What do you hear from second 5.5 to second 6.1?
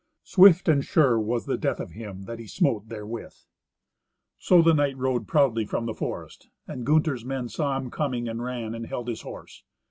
from the